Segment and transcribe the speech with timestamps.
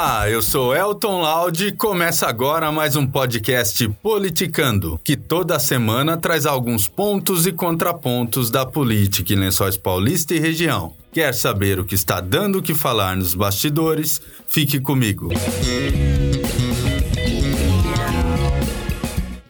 [0.00, 6.16] Olá, eu sou Elton Laude e começa agora mais um podcast Politicando, que toda semana
[6.16, 10.94] traz alguns pontos e contrapontos da política em Lençóis Paulista e região.
[11.12, 14.22] Quer saber o que está dando o que falar nos bastidores?
[14.46, 15.30] Fique comigo.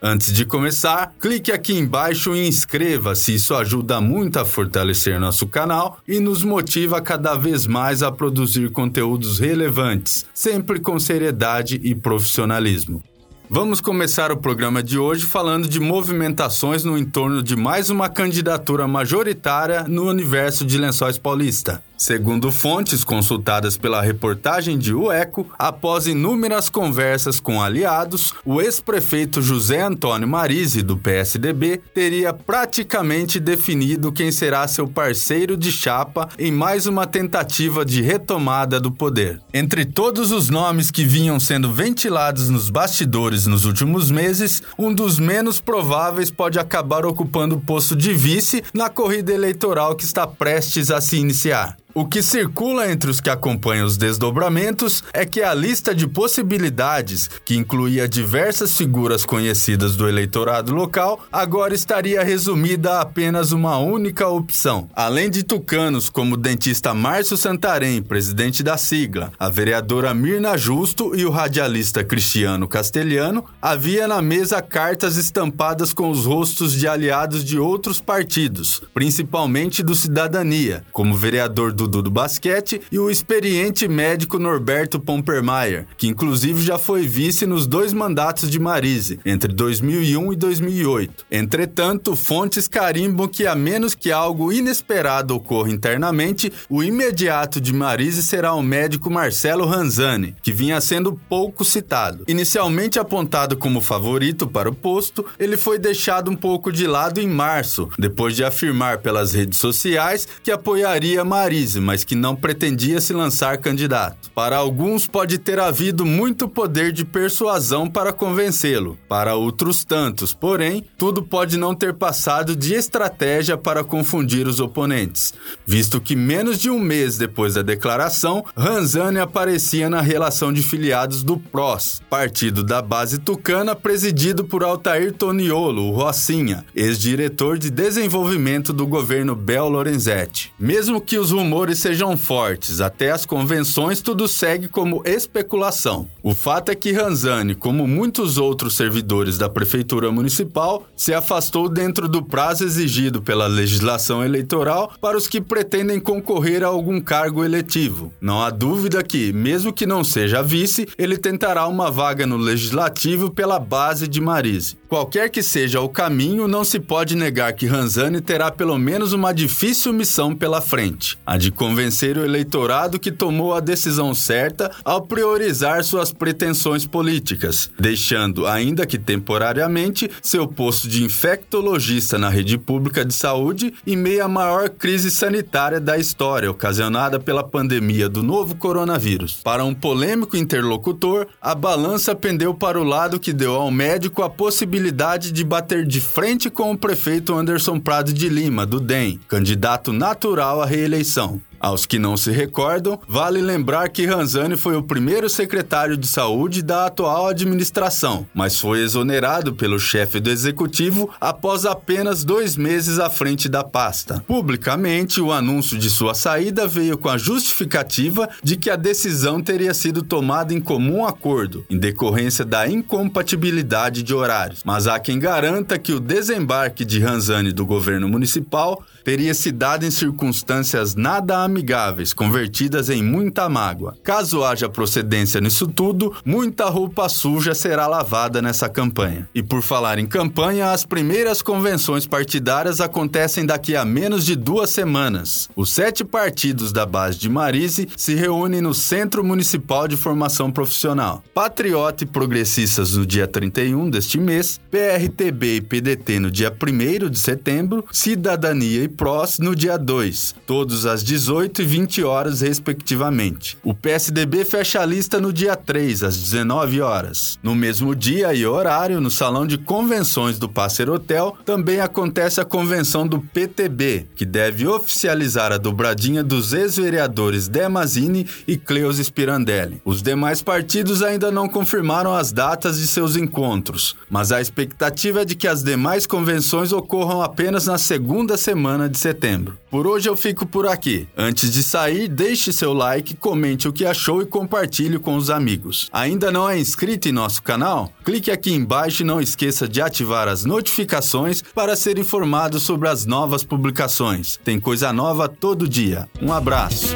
[0.00, 3.34] Antes de começar, clique aqui embaixo e inscreva-se.
[3.34, 8.70] Isso ajuda muito a fortalecer nosso canal e nos motiva cada vez mais a produzir
[8.70, 13.02] conteúdos relevantes, sempre com seriedade e profissionalismo.
[13.50, 18.86] Vamos começar o programa de hoje falando de movimentações no entorno de mais uma candidatura
[18.86, 21.82] majoritária no universo de Lençóis Paulista.
[21.98, 29.42] Segundo fontes consultadas pela reportagem de O Eco, após inúmeras conversas com aliados, o ex-prefeito
[29.42, 36.52] José Antônio Marise, do PSDB, teria praticamente definido quem será seu parceiro de chapa em
[36.52, 39.40] mais uma tentativa de retomada do poder.
[39.52, 45.18] Entre todos os nomes que vinham sendo ventilados nos bastidores nos últimos meses, um dos
[45.18, 50.92] menos prováveis pode acabar ocupando o posto de vice na corrida eleitoral que está prestes
[50.92, 51.76] a se iniciar.
[51.98, 57.28] O que circula entre os que acompanham os desdobramentos é que a lista de possibilidades,
[57.44, 64.28] que incluía diversas figuras conhecidas do eleitorado local, agora estaria resumida a apenas uma única
[64.28, 64.88] opção.
[64.94, 71.16] Além de tucanos como o dentista Márcio Santarém, presidente da sigla, a vereadora Mirna Justo
[71.16, 77.44] e o radialista Cristiano Castelhano, havia na mesa cartas estampadas com os rostos de aliados
[77.44, 83.86] de outros partidos, principalmente do Cidadania, como vereador do Dudu do basquete, e o experiente
[83.86, 90.32] médico Norberto Pompermayer, que inclusive já foi vice nos dois mandatos de Marise, entre 2001
[90.32, 91.26] e 2008.
[91.30, 98.22] Entretanto, fontes carimbam que, a menos que algo inesperado ocorra internamente, o imediato de Marise
[98.22, 102.24] será o médico Marcelo Ranzani, que vinha sendo pouco citado.
[102.26, 107.28] Inicialmente apontado como favorito para o posto, ele foi deixado um pouco de lado em
[107.28, 113.12] março, depois de afirmar pelas redes sociais que apoiaria Marise mas que não pretendia se
[113.12, 114.30] lançar candidato.
[114.34, 118.98] Para alguns, pode ter havido muito poder de persuasão para convencê-lo.
[119.08, 125.34] Para outros tantos, porém, tudo pode não ter passado de estratégia para confundir os oponentes,
[125.66, 131.22] visto que menos de um mês depois da declaração, Ranzani aparecia na relação de filiados
[131.22, 138.72] do PROS, partido da base tucana presidido por Altair Toniolo, o Rocinha, ex-diretor de desenvolvimento
[138.72, 140.52] do governo Bel Lorenzetti.
[140.58, 146.08] Mesmo que os rumores rumores sejam fortes, até as convenções tudo segue como especulação.
[146.22, 152.08] O fato é que Ranzani, como muitos outros servidores da prefeitura municipal, se afastou dentro
[152.08, 158.12] do prazo exigido pela legislação eleitoral para os que pretendem concorrer a algum cargo eletivo.
[158.20, 163.32] Não há dúvida que, mesmo que não seja vice, ele tentará uma vaga no legislativo
[163.32, 164.76] pela base de Marise.
[164.88, 169.34] Qualquer que seja o caminho, não se pode negar que Ranzani terá pelo menos uma
[169.34, 175.02] difícil missão pela frente: a de convencer o eleitorado que tomou a decisão certa ao
[175.02, 183.04] priorizar suas pretensões políticas, deixando, ainda que temporariamente, seu posto de infectologista na rede pública
[183.04, 188.56] de saúde em meio à maior crise sanitária da história ocasionada pela pandemia do novo
[188.56, 189.40] coronavírus.
[189.42, 194.30] Para um polêmico interlocutor, a balança pendeu para o lado que deu ao médico a
[194.30, 199.92] possibilidade de bater de frente com o prefeito Anderson Prado de Lima, do DEM, candidato
[199.92, 201.37] natural à reeleição.
[201.60, 206.62] Aos que não se recordam, vale lembrar que Ranzani foi o primeiro secretário de saúde
[206.62, 213.10] da atual administração, mas foi exonerado pelo chefe do executivo após apenas dois meses à
[213.10, 214.22] frente da pasta.
[214.26, 219.74] Publicamente, o anúncio de sua saída veio com a justificativa de que a decisão teria
[219.74, 224.62] sido tomada em comum acordo, em decorrência da incompatibilidade de horários.
[224.64, 229.84] Mas há quem garanta que o desembarque de Ranzani do governo municipal teria se dado
[229.84, 233.96] em circunstâncias nada amigáveis, convertidas em muita mágoa.
[234.04, 239.28] Caso haja procedência nisso tudo, muita roupa suja será lavada nessa campanha.
[239.34, 244.70] E por falar em campanha, as primeiras convenções partidárias acontecem daqui a menos de duas
[244.70, 245.48] semanas.
[245.56, 251.22] Os sete partidos da base de Marise se reúnem no Centro Municipal de Formação Profissional.
[251.34, 257.18] Patriota e Progressistas no dia 31 deste mês, PRTB e PDT no dia 1 de
[257.18, 263.56] setembro, Cidadania e PROS no dia 2, todos às 18 18 e 20 horas, respectivamente.
[263.62, 267.38] O PSDB fecha a lista no dia 3, às 19 horas.
[267.42, 272.44] No mesmo dia e horário, no salão de convenções do Passer Hotel, também acontece a
[272.44, 279.80] convenção do PTB, que deve oficializar a dobradinha dos ex-vereadores Demazini e Cleusis Pirandelli.
[279.84, 285.24] Os demais partidos ainda não confirmaram as datas de seus encontros, mas a expectativa é
[285.24, 289.56] de que as demais convenções ocorram apenas na segunda semana de setembro.
[289.70, 291.06] Por hoje eu fico por aqui.
[291.32, 295.88] De sair, deixe seu like, comente o que achou e compartilhe com os amigos.
[295.92, 297.92] Ainda não é inscrito em nosso canal?
[298.04, 303.04] Clique aqui embaixo e não esqueça de ativar as notificações para ser informado sobre as
[303.06, 304.38] novas publicações.
[304.42, 306.08] Tem coisa nova todo dia.
[306.20, 306.94] Um abraço.